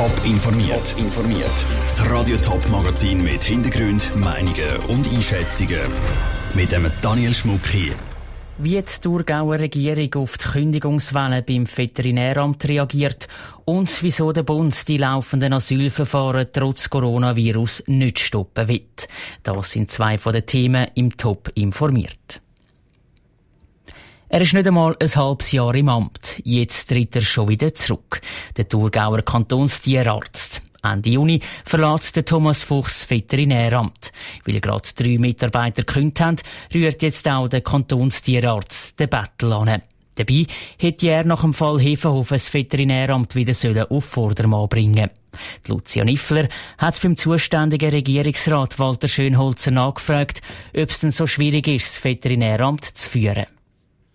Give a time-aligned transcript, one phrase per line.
[0.00, 0.94] Top informiert.
[0.96, 1.66] informiert.
[1.84, 5.82] Das Radio Top Magazin mit Hintergrund, Meinungen und Einschätzungen
[6.54, 7.92] mit dem Daniel Schmuck hier.
[8.56, 13.28] Wie die Thurgauer Regierung auf die Kündigungswelle beim Veterinäramt reagiert
[13.66, 19.06] und wieso der Bund die laufenden Asylverfahren trotz Coronavirus nicht stoppen wird.
[19.42, 22.40] Das sind zwei von den Themen im Top informiert.
[24.32, 26.40] Er ist nicht einmal ein halbes Jahr im Amt.
[26.44, 28.20] Jetzt tritt er schon wieder zurück.
[28.56, 30.62] Der Thurgauer Kantonstierarzt.
[30.84, 34.12] Ende Juni verlässt der Thomas Fuchs Veterinäramt.
[34.44, 36.36] Weil gerade drei Mitarbeiter gekündigt haben,
[36.72, 39.82] rührt jetzt auch der Kantonstierarzt den Battle an.
[40.14, 40.46] Dabei
[40.78, 45.10] hätte er nach dem Fall Hefenhofen das Veterinäramt wieder auf Vordermann bringen
[45.66, 50.42] die Lucia Niffler hat beim zuständigen Regierungsrat Walter Schönholzer nachgefragt,
[50.76, 53.46] ob es denn so schwierig ist, das Veterinäramt zu führen.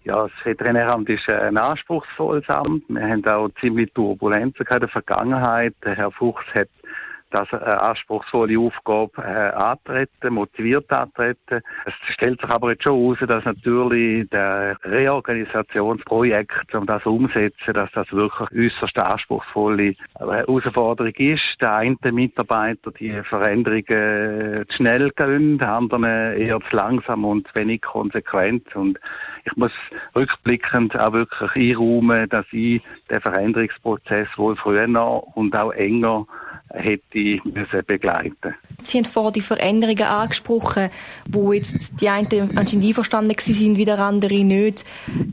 [0.05, 2.83] Ja, das Veterinäramt ist ein anspruchsvolles Amt.
[2.89, 5.73] Wir haben auch ziemlich Turbulenzen in der Vergangenheit.
[5.83, 6.69] Herr Fuchs hat
[7.31, 11.61] das eine anspruchsvolle Aufgabe äh, antreten, motiviert antreten.
[11.85, 17.91] Es stellt sich aber jetzt schon heraus, dass natürlich der Reorganisationsprojekt, um das umzusetzen, dass
[17.91, 21.57] das wirklich äußerst anspruchsvolle Herausforderung ist.
[21.61, 27.81] Der eine Mitarbeiter die Veränderungen zu schnell gehen, der andere eher zu langsam und wenig
[27.81, 28.75] konsequent.
[28.75, 28.99] Und
[29.43, 29.73] ich muss
[30.15, 34.85] rückblickend auch wirklich einräumen, dass ich den Veränderungsprozess wohl früher
[35.35, 36.25] und auch enger
[36.75, 40.89] hätte müssen begleiten Sie haben vorhin die Veränderungen angesprochen,
[41.27, 44.83] wo jetzt die einen anscheinend einverstanden sind, wieder andere nicht.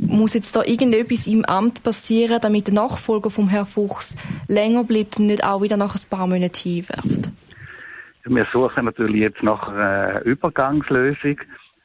[0.01, 4.17] Muss jetzt da irgendetwas im Amt passieren, damit der Nachfolger vom Herrn Fuchs
[4.49, 7.33] länger bleibt und nicht auch wieder nach ein paar Monaten hinwirft?
[8.25, 11.39] Wir suchen natürlich jetzt nach einer Übergangslösung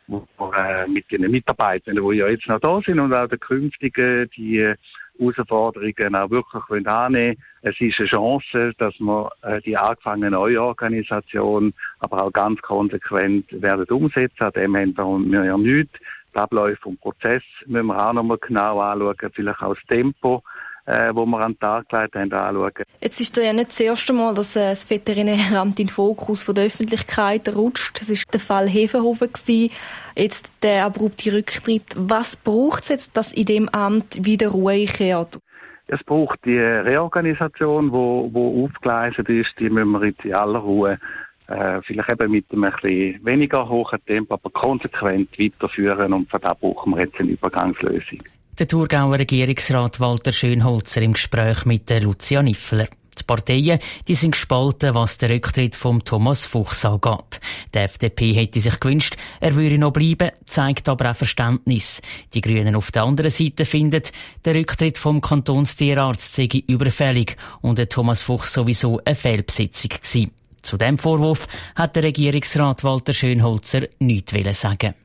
[0.08, 4.30] wo äh, mit den Mitarbeitern, die ja jetzt noch da sind und auch der künftigen,
[4.36, 4.74] die
[5.20, 11.74] Herausforderungen auch wirklich annehmen Es ist eine Chance, dass wir äh, die angefangene neue Organisation
[12.00, 14.44] aber auch ganz konsequent werden umsetzen.
[14.44, 16.00] An dem haben wir ja nichts.
[16.34, 20.44] Die Abläufe und Prozess müssen wir auch nochmal genau anschauen, vielleicht auch das Tempo
[20.88, 22.84] äh, wo wir an den Tag gelegt haben, anschauen.
[23.02, 26.56] Jetzt ist ja nicht das erste Mal, dass äh, das Veterinäramt in den Fokus von
[26.56, 28.00] der Öffentlichkeit rutscht.
[28.00, 29.74] Das war der Fall Hefenhofen gewesen.
[30.16, 31.94] Jetzt der abrupte Rücktritt.
[31.96, 35.40] Was braucht es jetzt, dass in dem Amt wieder Ruhe kehrt?
[35.88, 41.00] Es braucht die Reorganisation, wo, wo aufgeleistet ist, die müssen wir jetzt in aller Ruhe
[41.48, 46.54] äh, vielleicht eben mit einem ein weniger hohen Tempo, aber konsequent weiterführen und von da
[46.54, 48.20] brauchen wir jetzt eine Übergangslösung.
[48.60, 52.88] Der Thurgauer Regierungsrat Walter Schönholzer im Gespräch mit der Lucia Niffler.
[53.20, 57.40] Die Parteien die sind gespalten, was den Rücktritt von Thomas Fuchs angeht.
[57.76, 62.02] Die FDP hätte sich gewünscht, er würde noch bleiben, zeigt aber auch Verständnis.
[62.34, 64.02] Die Grünen auf der anderen Seite finden,
[64.44, 70.32] der Rücktritt vom Kantonstierarzt sei überfällig und der Thomas Fuchs sowieso eine Fehlbesetzung gewesen.
[70.64, 74.96] Zu dem Vorwurf hat der Regierungsrat Walter Schönholzer nichts sagen.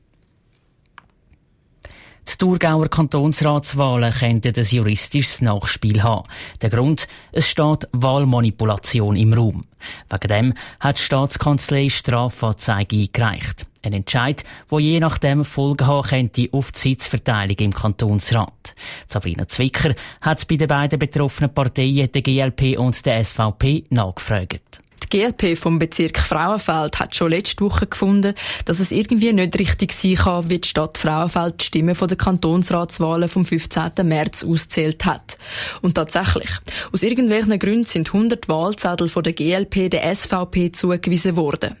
[2.27, 6.27] Die Thurgauer Kantonsratswahlen könnten ein juristisches Nachspiel haben.
[6.61, 9.61] Der Grund, es steht Wahlmanipulation im Raum.
[10.09, 13.65] Wegen dem hat die Staatskanzlei Strafanzeige eingereicht.
[13.81, 18.75] Ein Entscheid, wo je nachdem Folgen haben könnte auf die Sitzverteilung im Kantonsrat.
[19.09, 24.82] Sabrina Zwicker hat bei den beiden betroffenen Parteien, der GLP und der SVP, nachgefragt.
[25.13, 28.33] Die GLP vom Bezirk Frauenfeld hat schon letzte Woche gefunden,
[28.65, 32.17] dass es irgendwie nicht richtig sein kann, wie die Stadt Frauenfeld die Stimmen von der
[32.17, 33.91] Kantonsratswahlen vom 15.
[34.03, 35.37] März auszählt hat.
[35.83, 36.49] Und tatsächlich,
[36.91, 41.77] aus irgendwelchen Gründen sind 100 Wahlzettel von der GLP der SVP zugewiesen worden.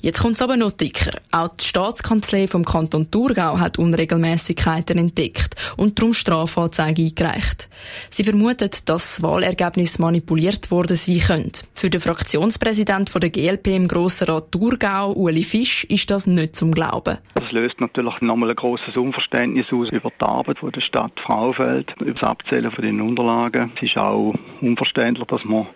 [0.00, 1.18] Jetzt kommt es aber noch dicker.
[1.32, 7.68] Auch die Staatskanzlei vom Kanton Thurgau hat Unregelmäßigkeiten entdeckt und darum Strafanzeige eingereicht.
[8.10, 11.62] Sie vermutet, dass das Wahlergebnis manipuliert worden sein könnte.
[11.72, 16.72] Für den Fraktionspräsident der GLP im Grossen Rat Thurgau, Uli Fisch, ist das nicht zum
[16.72, 17.18] Glauben.
[17.34, 22.12] Das löst natürlich nochmal ein grosses Unverständnis aus über die Arbeit der Stadt Fraufeld, über
[22.12, 23.72] das Abzählen von den Unterlagen.
[23.76, 25.66] Es ist auch unverständlich, dass man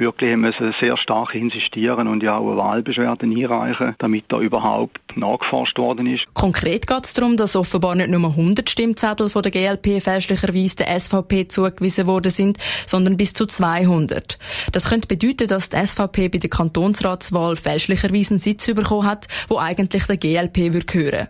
[0.00, 5.78] wirklich müssen sehr stark insistieren und ja auch eine Wahlbeschwerde einreichen, damit da überhaupt nachgeforscht
[5.78, 6.26] worden ist.
[6.34, 10.98] Konkret geht es darum, dass offenbar nicht nur 100 Stimmzettel von der GLP fälschlicherweise der
[10.98, 14.38] SVP zugewiesen worden sind, sondern bis zu 200.
[14.72, 19.58] Das könnte bedeuten, dass die SVP bei der Kantonsratswahl fälschlicherweise einen Sitz bekommen hat, wo
[19.58, 21.28] eigentlich der GLP würde gehören.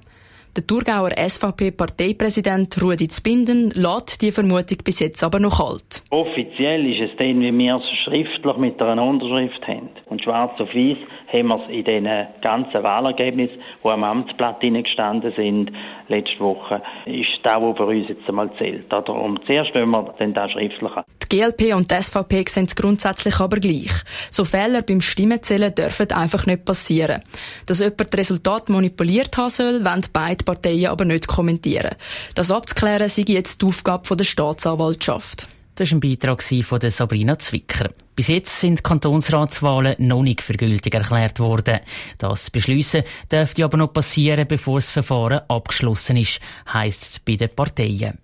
[0.56, 6.02] Der Thurgauer SVP-Parteipräsident Rudi Zbinden lässt die Vermutung bis jetzt aber noch kalt.
[6.11, 9.91] Offiziell ist es dann, wie wir es schriftlich mit einer Unterschrift haben.
[10.06, 10.97] Und schwarz auf weiß
[11.32, 12.08] haben wir es in den
[12.43, 15.70] ganzen Wahlergebnissen, die am Amtsblatt gestanden sind,
[16.08, 18.93] letzte Woche, ist das, was für uns jetzt einmal zählt.
[18.93, 23.59] Darum zuerst wollen wir das schriftlich Die GLP und die SVP sehen es grundsätzlich aber
[23.59, 23.93] gleich.
[24.31, 27.23] So Fehler beim Stimmenzählen dürfen einfach nicht passieren.
[27.67, 31.97] Dass jemand das Resultat manipuliert haben soll, wollen beide Parteien aber nicht kommentieren.
[32.35, 35.49] Das abzuklären sei jetzt die Aufgabe der Staatsanwaltschaft.
[35.77, 37.91] Das war ein Beitrag von Sabrina Zwicker.
[38.15, 41.79] Bis jetzt sind Kantonsratswahlen noch nicht für gültig erklärt worden.
[42.19, 43.03] Das Beschließen
[43.33, 46.41] dürfte aber noch passieren, bevor das Verfahren abgeschlossen ist,
[46.71, 48.19] heisst es bei den Parteien.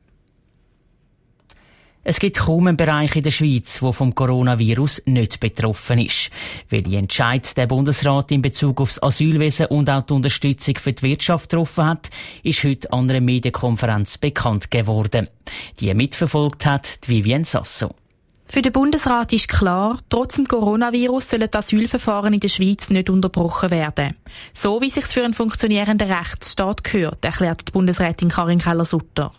[2.08, 6.30] Es gibt kaum einen Bereich in der Schweiz, der vom Coronavirus nicht betroffen ist.
[6.68, 11.50] Welche Entscheid der Bundesrat in Bezug aufs Asylwesen und auch die Unterstützung für die Wirtschaft
[11.50, 12.10] getroffen hat,
[12.44, 15.26] ist heute an einer Medienkonferenz bekannt geworden.
[15.80, 17.92] Die mitverfolgt hat die Vivienne Sasso.
[18.46, 23.10] Für den Bundesrat ist klar, trotz dem Coronavirus sollen die Asylverfahren in der Schweiz nicht
[23.10, 24.14] unterbrochen werden.
[24.54, 29.32] So wie sich für einen funktionierenden Rechtsstaat gehört, erklärt die Bundesrätin Karin Keller-Sutter.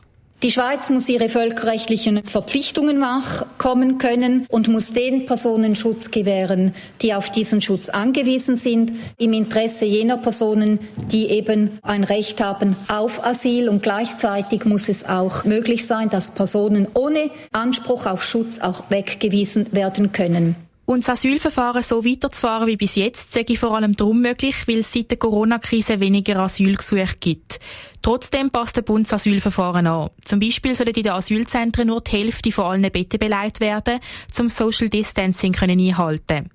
[0.43, 7.15] Die Schweiz muss ihre völkerrechtlichen Verpflichtungen nachkommen können und muss den Personen Schutz gewähren, die
[7.15, 10.77] auf diesen Schutz angewiesen sind, im Interesse jener Personen,
[11.11, 13.67] die eben ein Recht haben auf Asyl.
[13.67, 19.73] Und gleichzeitig muss es auch möglich sein, dass Personen ohne Anspruch auf Schutz auch weggewiesen
[19.73, 20.66] werden können.
[20.89, 24.77] Und das Asylverfahren so weiterzufahren wie bis jetzt, sage ich vor allem darum möglich, weil
[24.77, 27.59] es seit der Corona-Krise weniger Asylgesuche gibt.
[28.01, 30.11] Trotzdem passt der Bund das Asylverfahren an.
[30.21, 33.99] Zum Beispiel sollen in den Asylzentren nur die Hälfte von allen Betten beleidigt werden,
[34.31, 36.51] zum Social Distancing können einhalten.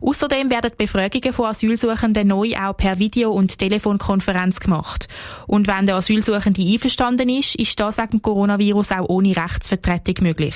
[0.00, 5.06] Außerdem werden Befragungen von Asylsuchenden neu auch per Video- und Telefonkonferenz gemacht.
[5.46, 10.54] Und wenn der Asylsuchende einverstanden ist, ist das wegen Coronavirus auch ohne Rechtsvertretung möglich.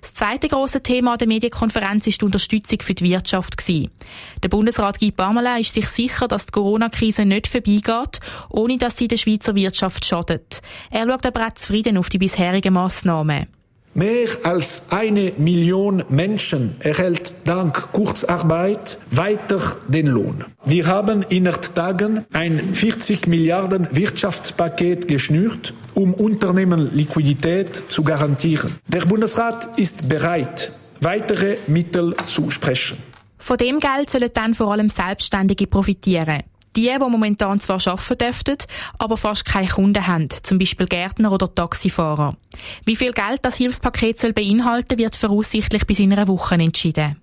[0.00, 3.56] Das zweite große Thema der Medienkonferenz ist die Unterstützung für die Wirtschaft.
[3.68, 9.08] Der Bundesrat Guy Parmelin ist sich sicher, dass die Corona-Krise nicht vorbeigeht, ohne dass sie
[9.08, 10.62] der Schweizer Wirtschaft schadet.
[10.90, 13.46] Er schaut aber auch zufrieden auf die bisherigen Massnahmen.
[13.92, 20.44] Mehr als eine Million Menschen erhält dank Kurzarbeit weiter den Lohn.
[20.64, 28.76] Wir haben in acht Tagen ein 40 Milliarden Wirtschaftspaket geschnürt, um Unternehmen Liquidität zu garantieren.
[28.86, 30.70] Der Bundesrat ist bereit,
[31.00, 32.96] weitere Mittel zu sprechen.
[33.38, 36.44] Von dem Geld sollen dann vor allem Selbstständige profitieren.
[36.76, 38.58] Die, die momentan zwar arbeiten dürften,
[38.98, 42.36] aber fast keine Kunden haben, zum Beispiel Gärtner oder Taxifahrer.
[42.84, 47.16] Wie viel Geld das Hilfspaket soll beinhalten, wird voraussichtlich bis in einer Woche entschieden.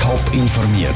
[0.00, 0.94] Top informiert,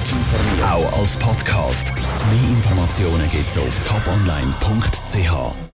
[0.62, 1.92] auch als Podcast.
[1.94, 5.58] Mehr Informationen gibt's auf toponline.ch.